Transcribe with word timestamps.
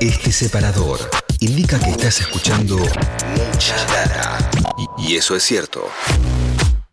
Este 0.00 0.32
separador 0.32 0.98
indica 1.40 1.78
que 1.78 1.90
estás 1.90 2.20
escuchando 2.20 2.76
mucha 2.76 3.76
data. 3.86 4.50
Y, 4.98 5.12
y 5.12 5.16
eso 5.16 5.36
es 5.36 5.42
cierto. 5.42 5.88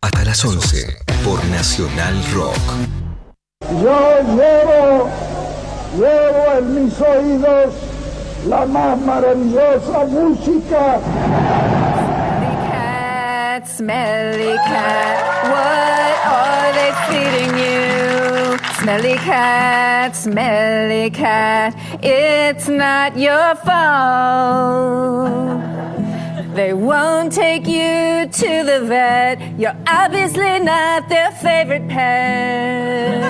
Hasta 0.01 0.25
las 0.25 0.43
11 0.43 0.97
por 1.23 1.43
Nacional 1.45 2.15
Rock. 2.33 2.57
Yo 3.81 4.19
llevo, 4.35 5.09
llevo 5.97 6.57
en 6.59 6.85
mis 6.85 6.99
oídos 6.99 7.73
la 8.47 8.65
más 8.65 8.99
maravillosa 8.99 10.05
música. 10.09 10.99
cat, 13.53 13.67
smelly 13.67 14.55
cat, 14.57 15.17
what 15.49 16.17
are 16.25 16.73
they 16.73 16.91
feeding 17.07 17.57
you? 17.57 17.92
Smelly 18.83 19.15
cat, 19.15 20.13
smelly 20.13 21.09
cat, 21.09 21.73
it's 22.03 22.67
not 22.67 23.17
your 23.17 23.55
fault. 23.55 25.23
They 26.53 26.73
won't 26.73 27.31
take 27.31 27.65
you 27.65 28.27
to 28.27 28.63
the 28.65 28.81
vet. 28.85 29.57
You're 29.57 29.77
obviously 29.87 30.59
not 30.59 31.07
their 31.07 31.31
favorite 31.31 31.87
pet. 31.87 33.21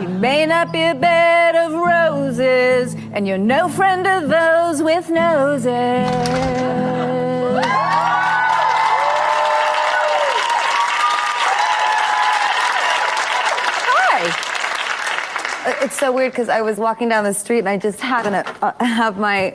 You 0.00 0.08
may 0.08 0.46
not 0.46 0.72
be 0.72 0.82
a 0.82 0.94
bed 0.94 1.56
of 1.56 1.74
roses, 1.74 2.96
and 3.12 3.28
you're 3.28 3.36
no 3.36 3.68
friend 3.68 4.06
of 4.06 4.30
those 4.30 4.82
with 4.82 5.10
noses. 5.10 5.68
Hi. 14.16 14.22
Uh, 14.26 14.54
It's 15.66 15.98
so 15.98 16.12
weird 16.12 16.32
because 16.32 16.48
I 16.48 16.60
was 16.60 16.76
walking 16.78 17.08
down 17.08 17.24
the 17.24 17.32
street 17.34 17.60
and 17.60 17.68
I 17.68 17.78
just 17.78 18.00
happened 18.00 18.34
to 18.34 18.64
uh, 18.64 18.84
have 18.84 19.18
my 19.18 19.50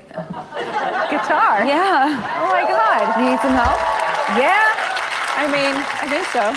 guitar. 1.09 1.66
Yeah. 1.66 2.17
Oh 2.42 2.47
my 2.50 2.64
God. 2.67 3.20
You 3.20 3.30
need 3.30 3.39
some 3.39 3.53
help? 3.53 3.78
Yeah. 4.38 4.73
I 5.42 5.45
mean, 5.48 5.75
I 5.75 6.08
think 6.09 6.25
so. 6.28 6.53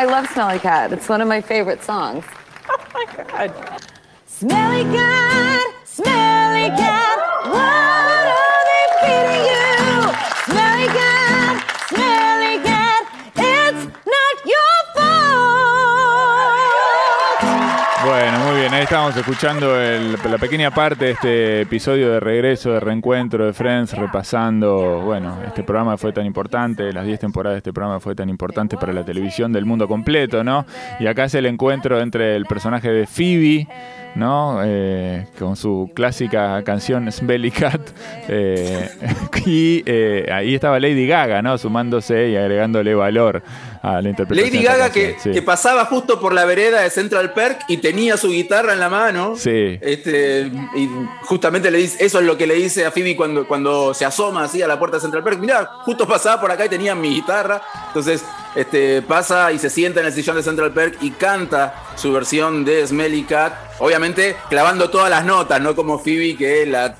I 0.00 0.04
love 0.04 0.26
Smelly 0.28 0.58
Cat. 0.58 0.92
It's 0.92 1.08
one 1.08 1.20
of 1.20 1.28
my 1.28 1.40
favorite 1.40 1.82
songs. 1.82 2.24
Oh 2.68 2.78
my 2.94 3.06
God. 3.24 3.80
Smelly 4.26 4.84
cat, 4.94 5.74
smelly 5.84 6.68
cat, 6.76 7.11
estábamos 18.92 19.16
escuchando 19.16 19.80
el- 19.80 20.18
la 20.30 20.36
pequeña 20.36 20.70
parte 20.70 21.06
de 21.06 21.10
este 21.12 21.60
episodio 21.62 22.12
de 22.12 22.20
regreso, 22.20 22.72
de 22.72 22.80
reencuentro 22.80 23.46
de 23.46 23.54
Friends, 23.54 23.94
repasando, 23.94 25.00
bueno, 25.00 25.38
este 25.46 25.62
programa 25.62 25.96
fue 25.96 26.12
tan 26.12 26.26
importante, 26.26 26.92
las 26.92 27.06
10 27.06 27.18
temporadas 27.18 27.54
de 27.54 27.58
este 27.60 27.72
programa 27.72 28.00
fue 28.00 28.14
tan 28.14 28.28
importante 28.28 28.76
para 28.76 28.92
la 28.92 29.02
televisión 29.02 29.50
del 29.50 29.64
mundo 29.64 29.88
completo, 29.88 30.44
¿no? 30.44 30.66
Y 31.00 31.06
acá 31.06 31.24
es 31.24 31.34
el 31.34 31.46
encuentro 31.46 32.02
entre 32.02 32.36
el 32.36 32.44
personaje 32.44 32.90
de 32.90 33.06
Phoebe, 33.06 33.66
¿no? 34.14 34.60
Eh, 34.62 35.26
con 35.38 35.56
su 35.56 35.90
clásica 35.94 36.62
canción 36.62 37.10
Smelly 37.10 37.50
Cat. 37.50 37.80
eh, 38.28 38.90
y 39.46 39.82
eh, 39.86 40.28
ahí 40.30 40.54
estaba 40.54 40.78
Lady 40.78 41.06
Gaga, 41.06 41.40
¿no? 41.40 41.56
Sumándose 41.56 42.28
y 42.28 42.36
agregándole 42.36 42.94
valor 42.94 43.42
a 43.82 44.00
la 44.00 44.08
interpretación. 44.10 44.52
Lady 44.54 44.64
Gaga 44.64 44.90
que, 44.92 45.12
canción, 45.14 45.34
sí. 45.34 45.38
que 45.40 45.42
pasaba 45.44 45.84
justo 45.86 46.20
por 46.20 46.32
la 46.32 46.44
vereda 46.44 46.82
de 46.82 46.90
Central 46.90 47.32
Perk 47.32 47.62
y 47.68 47.78
tenía 47.78 48.16
su 48.16 48.28
guitarra 48.30 48.72
en 48.74 48.80
la 48.80 48.88
mano. 48.88 49.34
Sí. 49.36 49.78
Este, 49.80 50.50
y 50.76 50.88
justamente 51.22 51.70
le 51.70 51.78
dice, 51.78 52.04
eso 52.04 52.20
es 52.20 52.24
lo 52.24 52.36
que 52.38 52.46
le 52.46 52.54
dice 52.54 52.86
a 52.86 52.92
Phoebe 52.92 53.16
cuando, 53.16 53.46
cuando 53.46 53.92
se 53.92 54.04
asoma 54.04 54.44
así 54.44 54.62
a 54.62 54.68
la 54.68 54.78
puerta 54.78 54.98
de 54.98 55.00
Central 55.00 55.24
Perk. 55.24 55.40
Mirá, 55.40 55.64
justo 55.84 56.06
pasaba 56.06 56.40
por 56.40 56.50
acá 56.52 56.64
y 56.66 56.68
tenía 56.68 56.94
mi 56.94 57.10
guitarra. 57.10 57.60
Entonces, 57.88 58.24
este, 58.54 59.02
pasa 59.02 59.50
y 59.50 59.58
se 59.58 59.68
sienta 59.68 60.00
en 60.00 60.06
el 60.06 60.12
sillón 60.12 60.36
de 60.36 60.42
Central 60.44 60.72
Perk 60.72 60.98
y 61.02 61.10
canta 61.10 61.74
su 61.96 62.12
versión 62.12 62.64
de 62.64 62.86
Smelly 62.86 63.24
Cat. 63.24 63.52
Obviamente 63.80 64.36
clavando 64.48 64.90
todas 64.90 65.10
las 65.10 65.24
notas, 65.24 65.60
no 65.60 65.74
como 65.74 65.98
Phoebe 65.98 66.36
que 66.36 66.66
la, 66.66 66.94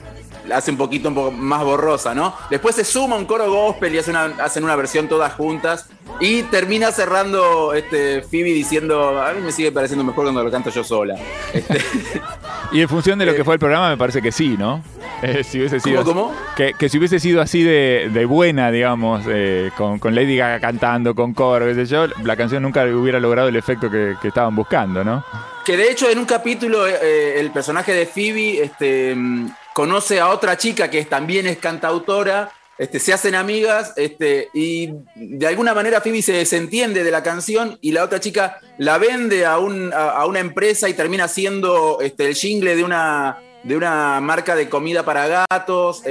la 0.46 0.56
hace 0.56 0.72
un 0.72 0.76
poquito 0.76 1.10
un 1.10 1.14
poco 1.14 1.30
más 1.30 1.62
borrosa, 1.62 2.12
¿no? 2.14 2.34
Después 2.50 2.74
se 2.74 2.84
suma 2.84 3.14
un 3.16 3.26
coro 3.26 3.48
gospel 3.52 3.94
y 3.94 3.98
hace 3.98 4.10
una- 4.10 4.34
hacen 4.42 4.64
una 4.64 4.74
versión 4.74 5.06
todas 5.08 5.32
juntas. 5.34 5.86
Y 6.22 6.44
termina 6.44 6.92
cerrando 6.92 7.74
este, 7.74 8.22
Phoebe 8.22 8.52
diciendo, 8.52 9.20
a 9.20 9.32
mí 9.32 9.40
me 9.40 9.50
sigue 9.50 9.72
pareciendo 9.72 10.04
mejor 10.04 10.24
cuando 10.26 10.44
lo 10.44 10.52
canto 10.52 10.70
yo 10.70 10.84
sola. 10.84 11.16
Este, 11.52 11.80
Y 12.70 12.80
en 12.80 12.88
función 12.88 13.18
de 13.18 13.26
lo 13.26 13.34
que 13.34 13.42
fue 13.42 13.54
el 13.54 13.58
programa, 13.58 13.90
me 13.90 13.96
parece 13.96 14.22
que 14.22 14.30
sí, 14.30 14.56
¿no? 14.56 14.84
Eh, 15.20 15.42
si 15.42 15.58
hubiese 15.58 15.80
sido, 15.80 16.04
¿Cómo, 16.04 16.28
cómo? 16.28 16.36
Que, 16.56 16.74
que 16.78 16.88
si 16.88 16.98
hubiese 16.98 17.18
sido 17.18 17.42
así 17.42 17.64
de, 17.64 18.08
de 18.12 18.24
buena, 18.24 18.70
digamos, 18.70 19.24
eh, 19.28 19.72
con, 19.76 19.98
con 19.98 20.14
Lady 20.14 20.36
Gaga 20.36 20.60
cantando, 20.60 21.14
con 21.16 21.34
coro, 21.34 21.66
qué 21.66 21.74
sé 21.74 21.86
yo, 21.86 22.06
la 22.22 22.36
canción 22.36 22.62
nunca 22.62 22.84
hubiera 22.84 23.18
logrado 23.18 23.48
el 23.48 23.56
efecto 23.56 23.90
que, 23.90 24.14
que 24.22 24.28
estaban 24.28 24.54
buscando, 24.54 25.02
¿no? 25.02 25.24
Que 25.64 25.76
de 25.76 25.90
hecho 25.90 26.08
en 26.08 26.18
un 26.18 26.24
capítulo 26.24 26.86
eh, 26.86 27.40
el 27.40 27.50
personaje 27.50 27.92
de 27.92 28.06
Phoebe 28.06 28.62
este, 28.62 29.14
mm, 29.16 29.50
conoce 29.74 30.20
a 30.20 30.28
otra 30.28 30.56
chica 30.56 30.88
que 30.88 31.04
también 31.04 31.48
es 31.48 31.58
cantautora, 31.58 32.48
este, 32.82 32.98
se 32.98 33.12
hacen 33.12 33.34
amigas 33.34 33.92
este, 33.96 34.48
y 34.54 34.90
de 35.14 35.46
alguna 35.46 35.72
manera 35.74 36.00
Phoebe 36.00 36.20
se 36.22 36.32
desentiende 36.32 37.04
de 37.04 37.10
la 37.10 37.22
canción 37.22 37.78
y 37.80 37.92
la 37.92 38.02
otra 38.04 38.18
chica 38.20 38.58
la 38.78 38.98
vende 38.98 39.46
a, 39.46 39.58
un- 39.58 39.92
a- 39.92 40.26
una 40.26 40.40
empresa 40.40 40.88
y 40.88 40.94
termina 40.94 41.28
siendo 41.28 41.98
este, 42.00 42.26
el 42.28 42.34
jingle 42.34 42.74
de 42.74 42.82
una, 42.84 43.38
de 43.62 43.76
una 43.76 44.20
marca 44.20 44.56
de 44.56 44.68
comida 44.68 45.04
para 45.04 45.46
gatos 45.48 46.02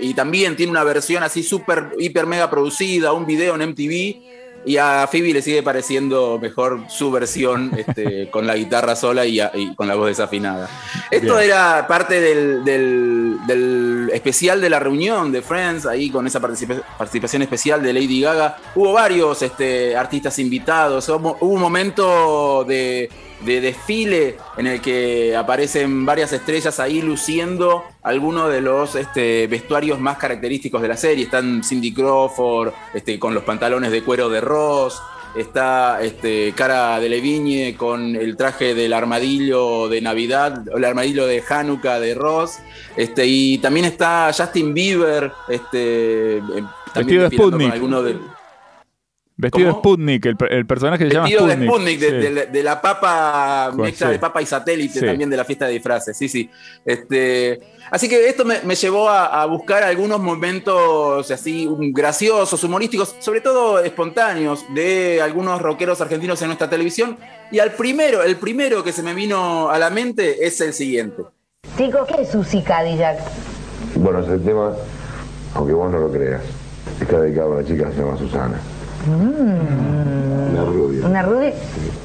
y 0.00 0.14
también 0.14 0.54
tiene 0.56 0.70
una 0.70 0.84
versión 0.84 1.22
así 1.22 1.42
súper, 1.42 1.90
hiper 1.98 2.26
mega 2.26 2.48
producida, 2.50 3.12
un 3.12 3.26
video 3.26 3.54
en 3.56 3.70
MTV. 3.70 4.36
Y 4.66 4.76
a 4.78 5.08
Phoebe 5.10 5.32
le 5.32 5.40
sigue 5.42 5.62
pareciendo 5.62 6.38
mejor 6.42 6.80
su 6.88 7.10
versión 7.12 7.70
este, 7.78 8.28
con 8.32 8.46
la 8.46 8.56
guitarra 8.56 8.96
sola 8.96 9.24
y, 9.24 9.38
a- 9.40 9.52
y 9.54 9.74
con 9.76 9.86
la 9.88 9.94
voz 9.94 10.08
desafinada. 10.08 10.68
Esto 11.10 11.36
Bien. 11.36 11.50
era 11.50 11.86
parte 11.86 12.20
del, 12.20 12.64
del- 12.64 13.36
del 13.46 14.10
especial 14.12 14.60
de 14.60 14.68
la 14.68 14.80
reunión 14.80 15.30
de 15.30 15.40
Friends, 15.40 15.86
ahí 15.86 16.10
con 16.10 16.26
esa 16.26 16.40
participa- 16.40 16.82
participación 16.98 17.42
especial 17.42 17.80
de 17.82 17.92
Lady 17.92 18.20
Gaga. 18.20 18.56
Hubo 18.74 18.92
varios 18.92 19.40
este, 19.42 19.96
artistas 19.96 20.38
invitados, 20.40 21.08
hubo, 21.08 21.36
hubo 21.40 21.52
un 21.54 21.60
momento 21.60 22.64
de, 22.64 23.08
de 23.40 23.60
desfile 23.60 24.36
en 24.56 24.66
el 24.66 24.80
que 24.80 25.36
aparecen 25.36 26.06
varias 26.06 26.32
estrellas 26.32 26.80
ahí 26.80 27.02
luciendo 27.02 27.84
algunos 28.02 28.50
de 28.50 28.60
los 28.60 28.94
este, 28.94 29.46
vestuarios 29.46 30.00
más 30.00 30.16
característicos 30.18 30.80
de 30.82 30.88
la 30.88 30.96
serie. 30.96 31.24
Están 31.24 31.62
Cindy 31.62 31.92
Crawford 31.92 32.72
este, 32.94 33.18
con 33.18 33.34
los 33.34 33.42
pantalones 33.44 33.90
de 33.90 34.02
cuero 34.02 34.28
de 34.28 34.40
Ross. 34.40 35.00
Está 35.36 36.00
este, 36.00 36.54
Cara 36.56 36.98
de 36.98 37.10
Levigne 37.10 37.76
con 37.76 38.16
el 38.16 38.38
traje 38.38 38.74
del 38.74 38.94
armadillo 38.94 39.86
de 39.88 40.00
Navidad, 40.00 40.64
el 40.74 40.84
armadillo 40.84 41.26
de 41.26 41.42
Hanukkah 41.46 42.00
de 42.00 42.14
Ross. 42.14 42.58
Este, 42.96 43.26
y 43.26 43.58
también 43.58 43.84
está 43.84 44.30
Justin 44.34 44.72
Bieber, 44.72 45.30
este, 45.48 46.38
eh, 46.38 46.42
también 46.94 47.28
de 47.28 47.36
con 47.36 47.60
alguno 47.70 48.02
de- 48.02 48.16
Vestido 49.38 49.68
¿Cómo? 49.68 49.74
de 49.76 49.80
Sputnik, 49.80 50.26
el, 50.26 50.36
per- 50.36 50.52
el 50.52 50.66
personaje 50.66 51.06
se 51.06 51.12
llama 51.12 51.24
Vestido 51.28 51.46
de 51.46 51.52
Sputnik. 51.54 51.70
Sputnik, 51.70 52.00
de, 52.00 52.08
sí. 52.08 52.14
de 52.16 52.30
la- 52.30 52.46
de 52.46 52.62
la 52.62 52.80
papa, 52.80 53.70
mezcla 53.76 54.06
sí. 54.06 54.12
de 54.14 54.18
papa 54.18 54.40
y 54.40 54.46
satélite 54.46 55.00
Sí. 55.00 55.04
también 55.06 55.28
de 55.28 55.36
la 55.36 55.44
fiesta 55.44 55.66
de 55.66 55.72
disfraces, 55.72 56.16
sí, 56.16 56.26
sí. 56.28 56.48
Este, 56.86 57.60
así 57.90 58.08
que 58.08 58.28
esto 58.30 58.46
me, 58.46 58.60
me 58.62 58.74
llevó 58.74 59.10
a, 59.10 59.42
a 59.42 59.44
buscar 59.44 59.82
algunos 59.82 60.20
momentos 60.20 61.30
así 61.30 61.68
graciosos, 61.92 62.64
humorísticos, 62.64 63.14
sobre 63.18 63.42
todo 63.42 63.80
espontáneos, 63.80 64.64
de 64.74 65.20
algunos 65.20 65.60
rockeros 65.60 66.00
argentinos 66.00 66.40
en 66.40 66.48
nuestra 66.48 66.70
televisión. 66.70 67.18
Y 67.52 67.58
al 67.58 67.72
primero, 67.72 68.22
el 68.22 68.36
primero 68.36 68.82
que 68.82 68.92
se 68.92 69.02
me 69.02 69.12
vino 69.12 69.68
a 69.68 69.78
la 69.78 69.90
mente 69.90 70.46
es 70.46 70.58
el 70.62 70.72
siguiente. 70.72 71.22
Chicos, 71.76 72.08
¿qué 72.08 72.22
es 72.22 72.30
Susi 72.30 72.62
Cadillac? 72.62 73.18
Bueno, 73.96 74.20
ese 74.20 74.38
tema, 74.38 74.72
aunque 75.54 75.74
vos 75.74 75.90
no 75.92 75.98
lo 75.98 76.10
creas, 76.10 76.40
está 77.02 77.20
dedicado 77.20 77.52
a 77.52 77.56
una 77.58 77.66
chica 77.68 77.84
que 77.88 77.92
se 77.92 77.98
llama 78.00 78.16
Susana. 78.16 78.58
Una 79.08 80.64
rubia. 80.64 81.06
¿Una 81.06 81.22
rubia? 81.22 81.52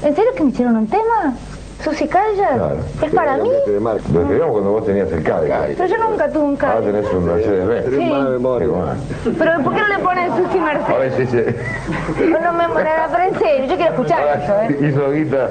¿En 0.02 0.14
serio 0.16 0.30
que 0.36 0.44
me 0.44 0.50
hicieron 0.50 0.76
un 0.76 0.86
tema? 0.86 1.34
¿Susi? 1.82 2.06
Claro. 2.06 2.76
¿Es 3.02 3.10
para 3.12 3.38
mí? 3.38 3.50
Marca. 3.80 4.02
Lo 4.12 4.20
escribimos 4.20 4.52
cuando 4.52 4.70
vos 4.70 4.86
tenías 4.86 5.10
el 5.10 5.24
Cadillac. 5.24 5.74
Pero 5.76 5.86
yo 5.86 5.96
nunca 6.08 6.28
tuve 6.30 6.44
un 6.44 6.50
Ahora 6.50 6.74
Cadillac. 6.74 6.94
tenés 6.94 7.12
un 7.12 7.24
Mercedes 7.24 7.66
Benz. 7.66 7.86
Sí. 7.86 8.02
Igual. 8.04 8.96
Pero 9.36 9.64
¿por 9.64 9.74
qué 9.74 9.80
no 9.80 9.88
le 9.88 9.98
ponen 9.98 10.30
Susi 10.36 10.58
A 10.58 10.62
Mercedes? 10.64 11.18
veces 11.18 11.30
se- 11.30 12.28
No, 12.28 12.38
no 12.38 12.52
me 12.52 12.68
morará, 12.68 13.08
pero 13.10 13.24
en 13.24 13.34
serio, 13.36 13.66
yo 13.66 13.76
quiero 13.76 13.90
escuchar 13.94 14.42
eso, 14.44 14.54
¿eh? 14.62 14.88
hizo 14.88 15.10
guita. 15.10 15.50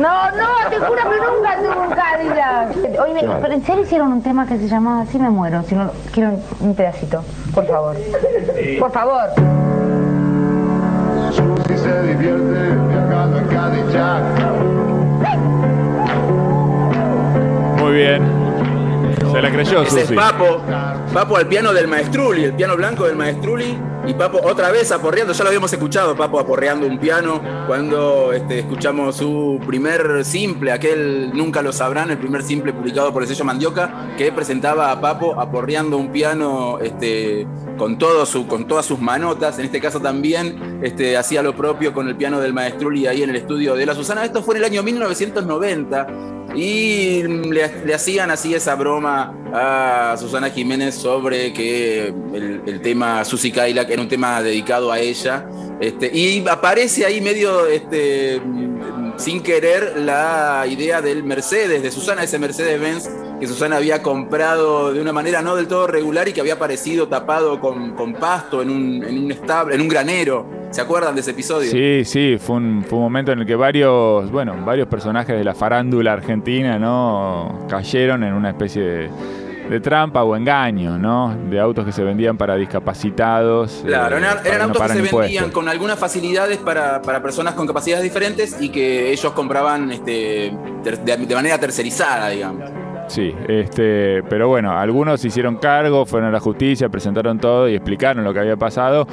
No, 0.00 0.30
no, 0.32 0.48
te 0.68 0.76
juro 0.78 0.96
que 0.96 1.36
nunca 1.36 1.56
tuve 1.58 1.86
un 1.86 1.94
Cadillac. 1.94 3.00
Oye, 3.00 3.14
me- 3.14 3.34
pero 3.40 3.54
¿en 3.54 3.62
serio 3.64 3.82
hicieron 3.84 4.12
un 4.12 4.22
tema 4.22 4.46
que 4.48 4.58
se 4.58 4.66
llamaba 4.66 5.02
Así 5.02 5.16
me 5.16 5.30
muero? 5.30 5.62
Si 5.62 5.76
no, 5.76 5.92
quiero 6.12 6.30
un, 6.30 6.42
un 6.70 6.74
pedacito, 6.74 7.22
por 7.54 7.64
favor. 7.66 7.94
Por 8.80 8.90
favor. 8.90 9.28
Susi 11.68 11.78
se 11.82 12.02
divierte 12.02 12.76
viajando 12.88 13.38
en 13.38 13.46
Cadillac. 13.48 14.22
Muy 17.78 17.92
bien. 17.92 18.22
Se 19.32 19.42
la 19.42 19.50
creyó, 19.50 19.82
Ese 19.82 20.00
es 20.00 20.06
Susi. 20.06 20.14
Papo. 20.14 20.62
Papo 21.12 21.36
al 21.36 21.46
piano 21.46 21.72
del 21.72 21.88
Maestruli, 21.88 22.44
el 22.44 22.54
piano 22.54 22.76
blanco 22.76 23.06
del 23.06 23.16
Maestruli. 23.16 23.78
Y 24.08 24.14
Papo 24.14 24.40
otra 24.42 24.70
vez 24.70 24.90
aporreando, 24.90 25.34
ya 25.34 25.44
lo 25.44 25.48
habíamos 25.48 25.70
escuchado, 25.70 26.16
Papo 26.16 26.40
aporreando 26.40 26.86
un 26.86 26.98
piano 26.98 27.42
cuando 27.66 28.32
este, 28.32 28.60
escuchamos 28.60 29.16
su 29.16 29.60
primer 29.66 30.24
simple, 30.24 30.72
aquel 30.72 31.30
nunca 31.34 31.60
lo 31.60 31.74
sabrán, 31.74 32.10
el 32.10 32.16
primer 32.16 32.42
simple 32.42 32.72
publicado 32.72 33.12
por 33.12 33.22
el 33.22 33.28
sello 33.28 33.44
Mandioca, 33.44 34.14
que 34.16 34.32
presentaba 34.32 34.90
a 34.90 34.98
Papo 34.98 35.38
aporreando 35.38 35.98
un 35.98 36.10
piano 36.10 36.78
este, 36.78 37.46
con, 37.76 37.98
todas 37.98 38.30
sus 38.30 38.98
manotas. 38.98 39.58
En 39.58 39.66
este 39.66 39.78
caso 39.78 40.00
también 40.00 40.80
este, 40.82 41.18
hacía 41.18 41.42
lo 41.42 41.54
propio 41.54 41.92
con 41.92 42.08
el 42.08 42.16
piano 42.16 42.40
del 42.40 42.54
Maestruli 42.54 43.06
ahí 43.06 43.22
en 43.22 43.28
el 43.28 43.36
estudio 43.36 43.74
de 43.74 43.84
la 43.84 43.94
Susana. 43.94 44.24
Esto 44.24 44.42
fue 44.42 44.54
en 44.54 44.64
el 44.64 44.70
año 44.70 44.82
1990. 44.82 46.06
Y 46.54 47.22
le, 47.22 47.84
le 47.84 47.94
hacían 47.94 48.30
así 48.30 48.54
esa 48.54 48.74
broma 48.74 49.34
a 49.52 50.16
Susana 50.18 50.50
Jiménez 50.50 50.94
sobre 50.94 51.52
que 51.52 52.08
el, 52.08 52.62
el 52.66 52.80
tema 52.80 53.24
Susi 53.24 53.52
Cadillac 53.52 53.90
era 53.90 54.02
un 54.02 54.08
tema 54.08 54.42
dedicado 54.42 54.90
a 54.90 54.98
ella. 54.98 55.46
Este, 55.80 56.10
y 56.12 56.46
aparece 56.48 57.06
ahí 57.06 57.20
medio 57.20 57.66
este, 57.66 58.40
sin 59.16 59.42
querer 59.42 59.98
la 59.98 60.64
idea 60.68 61.00
del 61.02 61.22
Mercedes, 61.22 61.82
de 61.82 61.90
Susana, 61.90 62.24
ese 62.24 62.38
Mercedes-Benz 62.38 63.08
que 63.38 63.46
Susana 63.46 63.76
había 63.76 64.02
comprado 64.02 64.92
de 64.92 65.00
una 65.00 65.12
manera 65.12 65.42
no 65.42 65.54
del 65.54 65.68
todo 65.68 65.86
regular 65.86 66.28
y 66.28 66.32
que 66.32 66.40
había 66.40 66.54
aparecido 66.54 67.08
tapado 67.08 67.60
con, 67.60 67.94
con 67.94 68.14
pasto 68.14 68.62
en 68.62 68.70
un, 68.70 69.04
en 69.04 69.24
un 69.24 69.30
establo, 69.30 69.74
en 69.74 69.80
un 69.80 69.88
granero. 69.88 70.57
¿Se 70.70 70.80
acuerdan 70.82 71.14
de 71.14 71.22
ese 71.22 71.30
episodio? 71.30 71.70
Sí, 71.70 72.04
sí, 72.04 72.36
fue 72.38 72.56
un, 72.56 72.84
fue 72.86 72.98
un 72.98 73.04
momento 73.04 73.32
en 73.32 73.40
el 73.40 73.46
que 73.46 73.56
varios, 73.56 74.30
bueno, 74.30 74.54
varios 74.64 74.86
personajes 74.86 75.36
de 75.36 75.42
la 75.42 75.54
farándula 75.54 76.12
argentina, 76.12 76.78
¿no? 76.78 77.66
Cayeron 77.68 78.22
en 78.22 78.34
una 78.34 78.50
especie 78.50 78.82
de, 78.82 79.10
de 79.70 79.80
trampa 79.80 80.22
o 80.24 80.36
engaño, 80.36 80.98
¿no? 80.98 81.34
De 81.48 81.58
autos 81.58 81.86
que 81.86 81.92
se 81.92 82.04
vendían 82.04 82.36
para 82.36 82.54
discapacitados. 82.56 83.82
Claro, 83.86 84.16
eh, 84.16 84.18
eran, 84.20 84.36
para 84.36 84.48
eran 84.48 84.58
no 84.58 84.64
autos 84.74 84.82
que 84.82 84.88
se 84.92 84.94
impuestos. 84.98 85.20
vendían 85.20 85.50
con 85.50 85.68
algunas 85.68 85.98
facilidades 85.98 86.58
para, 86.58 87.00
para 87.00 87.22
personas 87.22 87.54
con 87.54 87.66
capacidades 87.66 88.04
diferentes 88.04 88.60
y 88.60 88.68
que 88.68 89.10
ellos 89.10 89.32
compraban 89.32 89.90
este, 89.90 90.52
ter- 90.84 90.98
de, 91.00 91.16
de 91.16 91.34
manera 91.34 91.58
tercerizada, 91.58 92.28
digamos. 92.28 92.70
Sí, 93.08 93.34
este, 93.48 94.22
pero 94.28 94.48
bueno, 94.48 94.78
algunos 94.78 95.22
se 95.22 95.28
hicieron 95.28 95.56
cargo, 95.56 96.04
fueron 96.04 96.28
a 96.28 96.32
la 96.32 96.40
justicia, 96.40 96.90
presentaron 96.90 97.38
todo 97.38 97.66
y 97.66 97.74
explicaron 97.74 98.22
lo 98.22 98.34
que 98.34 98.40
había 98.40 98.58
pasado. 98.58 99.06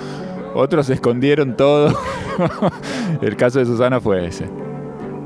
Otros 0.56 0.90
escondieron 0.90 1.58
todo. 1.58 1.94
el 3.22 3.36
caso 3.36 3.60
de 3.60 3.66
Susana 3.66 4.00
fue 4.00 4.26
ese. 4.26 4.50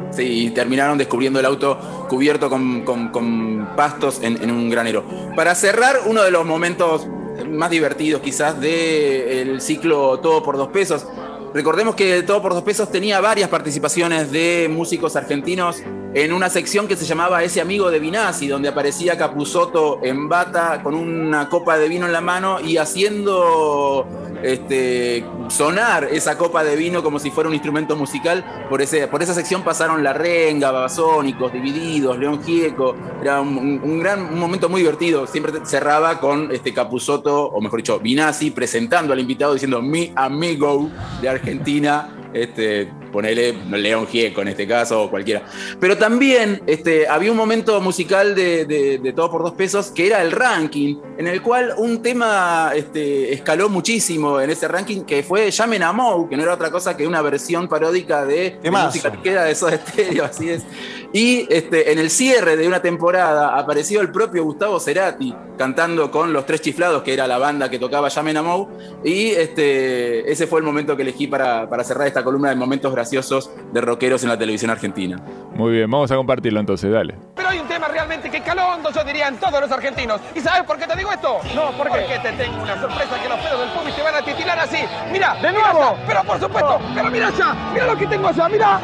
Sí, 0.09 0.51
terminaron 0.55 0.97
descubriendo 0.97 1.39
el 1.39 1.45
auto 1.45 1.77
cubierto 2.09 2.49
con, 2.49 3.69
pastos 3.77 4.21
en, 4.23 4.49
un 4.49 4.71
granero. 4.71 5.03
Para 5.35 5.53
cerrar, 5.53 5.97
uno 6.07 6.23
de 6.23 6.31
los 6.31 6.45
momentos 6.47 7.07
más 7.47 7.69
divertidos 7.69 8.21
quizás 8.21 8.59
del 8.59 9.61
ciclo 9.61 10.19
Todo 10.19 10.41
por 10.41 10.57
dos 10.57 10.69
pesos. 10.69 11.05
Recordemos 11.53 11.93
que 11.93 12.23
Todo 12.23 12.41
por 12.41 12.55
dos 12.55 12.63
pesos 12.63 12.91
tenía 12.91 13.21
varias 13.21 13.49
participaciones 13.49 14.31
de 14.31 14.67
músicos 14.67 15.15
argentinos 15.15 15.83
en 16.15 16.33
una 16.33 16.49
sección 16.49 16.87
que 16.87 16.95
se 16.95 17.05
llamaba 17.05 17.43
Ese 17.43 17.61
amigo 17.61 17.91
de 17.91 17.99
Vinazzi, 17.99 18.47
donde 18.47 18.69
aparecía 18.69 19.15
Capusotto 19.15 19.99
en 20.01 20.27
bata 20.27 20.81
con 20.81 20.95
una 20.95 21.49
copa 21.49 21.77
de 21.77 21.87
vino 21.87 22.07
en 22.07 22.13
la 22.13 22.21
mano 22.21 22.59
y 22.59 22.77
haciendo 22.77 24.07
este, 24.43 25.25
sonar 25.49 26.05
esa 26.11 26.37
copa 26.37 26.63
de 26.63 26.75
vino 26.75 27.03
como 27.03 27.19
si 27.19 27.31
fuera 27.31 27.47
un 27.47 27.53
instrumento 27.53 27.95
musical. 27.95 28.43
Por, 28.69 28.81
ese, 28.81 29.07
por 29.07 29.21
esa 29.21 29.33
sección 29.33 29.63
pasaron 29.63 30.03
La 30.03 30.13
Renga, 30.13 30.71
Babasónicos, 30.71 31.51
Divididos, 31.51 32.17
León 32.17 32.43
Gieco. 32.43 32.95
Era 33.21 33.41
un, 33.41 33.99
gran 33.99 34.33
un 34.33 34.39
momento 34.39 34.69
muy 34.69 34.81
divertido. 34.81 35.27
Siempre 35.27 35.53
cerraba 35.65 36.19
con 36.19 36.51
este 36.51 36.73
Capusotto, 36.73 37.45
o 37.45 37.61
mejor 37.61 37.79
dicho, 37.79 37.99
Vinazzi, 37.99 38.51
presentando 38.51 39.13
al 39.13 39.19
invitado 39.19 39.53
diciendo 39.53 39.81
mi 39.81 40.11
amigo 40.15 40.89
de 41.21 41.29
Argentina. 41.29 42.15
Este, 42.33 42.91
ponele 43.11 43.53
León 43.71 44.07
Gieco 44.07 44.41
en 44.41 44.49
este 44.49 44.67
caso, 44.67 45.03
o 45.03 45.09
cualquiera. 45.09 45.43
Pero 45.79 45.97
también 45.97 46.61
este, 46.67 47.07
había 47.07 47.31
un 47.31 47.37
momento 47.37 47.79
musical 47.81 48.35
de, 48.35 48.65
de- 48.65 48.97
de 48.99 49.13
Todo 49.13 49.31
por 49.31 49.43
Dos 49.43 49.53
Pesos 49.53 49.87
que 49.91 50.07
era 50.07 50.21
el 50.21 50.31
ranking, 50.31 50.97
en 51.17 51.27
el 51.27 51.41
cual 51.41 51.73
un 51.77 52.01
tema 52.01 52.71
este, 52.75 53.33
escaló 53.33 53.69
muchísimo 53.69 54.39
en 54.41 54.49
ese 54.49 54.67
ranking, 54.67 55.01
que 55.01 55.23
fue 55.23 55.49
Llamen 55.51 55.83
a 55.83 55.91
Mou, 55.93 56.27
que 56.29 56.35
no 56.37 56.43
era 56.43 56.53
otra 56.53 56.71
cosa 56.71 56.95
que 56.97 57.05
una 57.07 57.21
versión 57.21 57.67
paródica 57.67 58.25
de, 58.25 58.57
de 58.61 58.71
música 58.85 59.11
que 59.11 59.21
queda 59.21 59.43
de 59.45 59.55
Soda 59.55 59.77
Stereo, 59.77 60.25
así 60.25 60.49
es. 60.49 60.63
Y 61.11 61.47
este, 61.49 61.91
en 61.91 61.97
el 61.99 62.09
cierre 62.11 62.55
de 62.55 62.67
una 62.67 62.81
temporada 62.81 63.57
apareció 63.57 64.01
el 64.01 64.11
propio 64.11 64.43
Gustavo 64.43 64.79
Cerati 64.79 65.33
cantando 65.57 66.09
con 66.11 66.31
Los 66.31 66.45
Tres 66.45 66.61
Chiflados, 66.61 67.01
que 67.03 67.13
era 67.13 67.27
la 67.27 67.37
banda 67.37 67.69
que 67.69 67.79
tocaba 67.79 68.07
Llamen 68.09 68.37
a 68.37 68.43
Mou, 68.43 68.67
y 69.03 69.31
este, 69.31 70.31
ese 70.31 70.47
fue 70.47 70.59
el 70.59 70.65
momento 70.65 70.95
que 70.95 71.01
elegí 71.01 71.27
para, 71.27 71.69
para 71.69 71.83
cerrar 71.83 72.07
esta 72.07 72.23
columna 72.23 72.49
de 72.49 72.55
momentos 72.55 72.93
graciosos 72.99 73.49
de 73.71 73.79
rockeros 73.79 74.23
en 74.23 74.29
la 74.29 74.37
televisión 74.37 74.69
argentina. 74.71 75.17
Muy 75.55 75.71
bien, 75.71 75.89
vamos 75.89 76.11
a 76.11 76.15
compartirlo 76.17 76.59
entonces, 76.59 76.91
dale. 76.91 77.15
Pero 77.35 77.47
hay 77.47 77.59
un 77.59 77.67
tema 77.67 77.87
realmente 77.87 78.29
que 78.29 78.41
calondo, 78.41 78.91
yo 78.91 79.03
dirían 79.05 79.37
todos 79.37 79.61
los 79.61 79.71
argentinos. 79.71 80.19
¿Y 80.35 80.41
sabes 80.41 80.63
por 80.63 80.77
qué 80.77 80.85
te 80.85 80.97
digo 80.97 81.11
esto? 81.11 81.39
No, 81.55 81.71
¿por 81.77 81.87
qué? 81.89 81.99
Porque 81.99 82.19
te 82.19 82.31
tengo 82.33 82.61
una 82.61 82.79
sorpresa 82.79 83.21
que 83.21 83.29
los 83.29 83.39
pelos 83.39 83.59
del 83.61 83.69
pubis 83.69 83.95
te 83.95 84.01
van 84.01 84.15
a 84.15 84.21
titilar 84.21 84.59
así. 84.59 84.79
Mira, 85.11 85.35
de 85.41 85.51
nuevo. 85.53 85.95
pero 86.05 86.23
por 86.23 86.39
supuesto, 86.39 86.79
pero 86.93 87.09
mira 87.09 87.27
allá, 87.27 87.55
mira 87.73 87.85
lo 87.85 87.97
que 87.97 88.07
tengo 88.07 88.27
allá, 88.27 88.49
mira. 88.49 88.79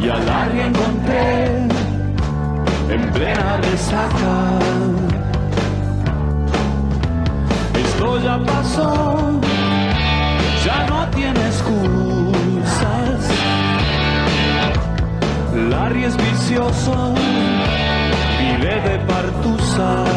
Y 0.00 0.08
al 0.08 0.28
área 0.28 0.66
encontré 0.66 1.46
en 2.88 3.12
plena 3.12 3.56
resaca. 3.58 4.58
Esto 7.74 8.18
ya 8.22 8.38
pasó, 8.38 9.40
ya 10.64 10.86
no 10.86 11.08
tiene 11.10 11.40
excusas. 11.46 13.20
Larry 15.70 16.04
es 16.04 16.16
vicioso, 16.16 17.14
vive 18.38 18.80
de 18.88 18.98
partusa. 19.06 20.15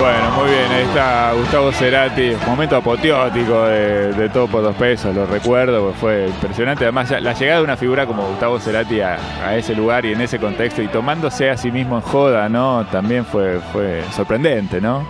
Bueno, 0.00 0.30
muy 0.30 0.48
bien, 0.48 0.72
ahí 0.72 0.84
está 0.84 1.34
Gustavo 1.34 1.70
Cerati, 1.72 2.32
momento 2.46 2.74
apoteótico 2.74 3.66
de, 3.66 4.14
de 4.14 4.30
todo 4.30 4.48
por 4.48 4.62
dos 4.62 4.74
pesos, 4.76 5.14
lo 5.14 5.26
recuerdo, 5.26 5.82
porque 5.82 5.98
fue 5.98 6.26
impresionante. 6.28 6.84
Además, 6.84 7.10
la 7.10 7.34
llegada 7.34 7.58
de 7.58 7.64
una 7.64 7.76
figura 7.76 8.06
como 8.06 8.26
Gustavo 8.26 8.58
Cerati 8.58 9.02
a, 9.02 9.18
ese 9.58 9.74
lugar 9.74 10.06
y 10.06 10.14
en 10.14 10.22
ese 10.22 10.38
contexto 10.38 10.80
y 10.80 10.88
tomándose 10.88 11.50
a 11.50 11.56
sí 11.58 11.70
mismo 11.70 11.96
en 11.96 12.00
joda, 12.00 12.48
¿no? 12.48 12.86
También 12.90 13.26
fue, 13.26 13.60
fue 13.74 14.02
sorprendente, 14.16 14.80
¿no? 14.80 15.06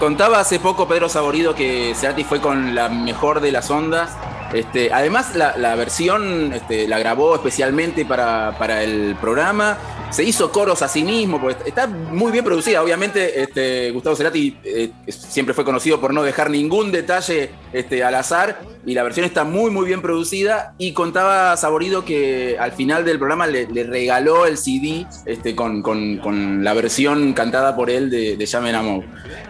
Contaba 0.00 0.40
hace 0.40 0.58
poco 0.58 0.88
Pedro 0.88 1.08
Saborido 1.08 1.54
que 1.54 1.94
Cerati 1.94 2.24
fue 2.24 2.40
con 2.40 2.74
la 2.74 2.88
mejor 2.88 3.40
de 3.40 3.52
las 3.52 3.70
ondas. 3.70 4.16
Este, 4.52 4.92
además, 4.92 5.36
la, 5.36 5.56
la 5.56 5.76
versión 5.76 6.52
este, 6.52 6.88
la 6.88 6.98
grabó 6.98 7.36
especialmente 7.36 8.04
para, 8.04 8.56
para 8.58 8.82
el 8.82 9.14
programa. 9.20 9.78
Se 10.10 10.22
hizo 10.24 10.50
coros 10.52 10.82
a 10.82 10.88
sí 10.88 11.02
mismo, 11.02 11.40
porque 11.40 11.68
está 11.68 11.86
muy 11.86 12.32
bien 12.32 12.44
producida. 12.44 12.82
Obviamente, 12.82 13.42
este, 13.42 13.90
Gustavo 13.90 14.16
Cerati 14.16 14.56
eh, 14.64 14.90
siempre 15.08 15.52
fue 15.52 15.64
conocido 15.64 16.00
por 16.00 16.14
no 16.14 16.22
dejar 16.22 16.48
ningún 16.48 16.90
detalle 16.92 17.50
este, 17.72 18.02
al 18.04 18.14
azar. 18.14 18.60
Y 18.86 18.94
la 18.94 19.02
versión 19.02 19.26
está 19.26 19.42
muy, 19.44 19.70
muy 19.70 19.84
bien 19.86 20.00
producida. 20.00 20.74
Y 20.78 20.92
contaba 20.92 21.56
Saborido 21.56 22.04
que 22.04 22.56
al 22.58 22.72
final 22.72 23.04
del 23.04 23.18
programa 23.18 23.46
le, 23.48 23.66
regaló 23.66 24.46
el 24.46 24.56
CD 24.56 25.06
este, 25.26 25.56
con, 25.56 25.82
con- 25.82 26.62
la 26.62 26.72
versión 26.72 27.32
cantada 27.32 27.74
por 27.74 27.90
él 27.90 28.08
de, 28.08 28.36
de 28.36 28.46
Llamen 28.46 28.74
a. 28.76 28.82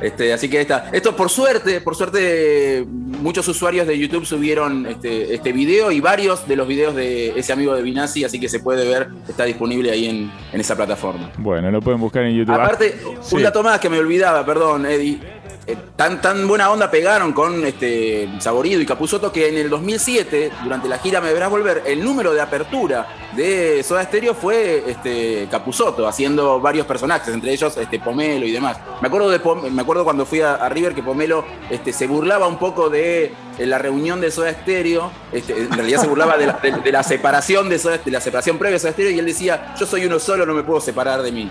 Este, 0.00 0.32
así 0.32 0.48
que. 0.48 0.66
Esto 0.92 1.14
por 1.14 1.28
suerte, 1.28 1.80
por 1.82 1.94
suerte, 1.94 2.84
muchos 3.20 3.46
usuarios 3.48 3.86
de 3.86 3.98
YouTube 3.98 4.24
subieron 4.26 4.86
este, 4.86 5.34
este 5.34 5.52
video 5.52 5.90
y 5.90 6.00
varios 6.00 6.46
de 6.46 6.56
los 6.56 6.66
videos 6.68 6.94
de 6.94 7.38
ese 7.38 7.52
amigo 7.52 7.74
de 7.74 7.82
Vinazzi, 7.82 8.24
así 8.24 8.38
que 8.40 8.48
se 8.48 8.60
puede 8.60 8.86
ver, 8.86 9.08
está 9.28 9.44
disponible 9.44 9.90
ahí 9.90 10.06
en, 10.06 10.30
en 10.52 10.60
esa 10.60 10.76
plataforma. 10.76 11.30
Bueno, 11.38 11.70
lo 11.70 11.80
pueden 11.80 12.00
buscar 12.00 12.24
en 12.24 12.36
YouTube. 12.36 12.54
Aparte, 12.54 12.94
Sí. 13.22 13.36
un 13.36 13.42
dato 13.42 13.62
más 13.62 13.80
que 13.80 13.88
me 13.88 13.98
olvidaba, 13.98 14.44
perdón, 14.46 14.86
Eddie. 14.86 15.18
Eh, 15.66 15.76
tan, 15.96 16.20
tan 16.20 16.46
buena 16.46 16.70
onda 16.70 16.90
pegaron 16.90 17.32
con 17.32 17.64
este, 17.66 18.28
Saborido 18.38 18.80
y 18.80 18.86
Capuzoto 18.86 19.32
que 19.32 19.48
en 19.48 19.56
el 19.56 19.68
2007, 19.70 20.52
durante 20.62 20.88
la 20.88 20.98
gira 20.98 21.20
Me 21.20 21.32
Verás 21.32 21.50
Volver, 21.50 21.82
el 21.86 22.04
número 22.04 22.32
de 22.32 22.40
apertura 22.40 23.06
de 23.34 23.82
Soda 23.82 24.04
Stereo 24.04 24.34
fue 24.34 24.84
este, 24.86 25.48
Capuzoto, 25.50 26.06
haciendo 26.06 26.60
varios 26.60 26.86
personajes, 26.86 27.32
entre 27.34 27.52
ellos 27.52 27.76
este, 27.76 27.98
Pomelo 27.98 28.46
y 28.46 28.52
demás. 28.52 28.78
Me 29.00 29.08
acuerdo, 29.08 29.28
de 29.28 29.42
Pom- 29.42 29.68
me 29.70 29.82
acuerdo 29.82 30.04
cuando 30.04 30.24
fui 30.24 30.40
a, 30.40 30.68
River 30.68 30.94
que 30.94 31.02
Pomelo 31.02 31.44
este, 31.70 31.92
se 31.92 32.06
burlaba 32.06 32.46
un 32.46 32.58
poco 32.58 32.88
de 32.88 33.32
eh, 33.58 33.66
la 33.66 33.78
reunión 33.78 34.20
de 34.20 34.30
Soda 34.30 34.52
Stereo, 34.52 35.10
este, 35.32 35.52
en 35.58 35.72
realidad 35.72 36.00
se 36.00 36.06
burlaba 36.08 36.36
de 36.38 36.92
la, 36.92 37.02
separación 37.02 37.68
de, 37.68 37.78
Soda- 37.78 38.00
la 38.06 38.20
separación 38.20 38.58
previa 38.58 38.74
de 38.74 38.80
Soda 38.80 38.92
Stereo 38.92 39.10
y 39.12 39.18
él 39.18 39.26
decía, 39.26 39.74
yo 39.78 39.84
soy 39.86 40.06
uno 40.06 40.18
solo, 40.18 40.46
no 40.46 40.54
me 40.54 40.62
puedo 40.62 40.80
separar 40.80 41.22
de 41.22 41.32
mí. 41.32 41.50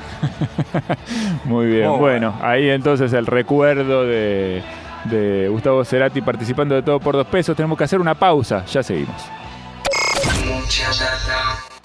Muy 1.45 1.67
bien, 1.67 1.97
bueno, 1.99 2.33
ahí 2.41 2.69
entonces 2.69 3.13
el 3.13 3.25
recuerdo 3.25 4.05
de, 4.05 4.63
de 5.05 5.47
Gustavo 5.49 5.83
Cerati 5.85 6.21
participando 6.21 6.75
de 6.75 6.83
todo 6.83 6.99
por 6.99 7.15
dos 7.15 7.27
pesos. 7.27 7.55
Tenemos 7.55 7.77
que 7.77 7.83
hacer 7.83 7.99
una 7.99 8.15
pausa, 8.15 8.65
ya 8.65 8.83
seguimos. 8.83 9.15
Mucha 10.45 10.87
data. 10.89 11.44